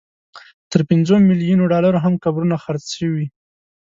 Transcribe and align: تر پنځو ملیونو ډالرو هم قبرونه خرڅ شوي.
تر 0.71 0.81
پنځو 0.89 1.15
ملیونو 1.29 1.69
ډالرو 1.71 2.03
هم 2.05 2.13
قبرونه 2.23 2.55
خرڅ 2.63 2.85
شوي. 2.97 3.25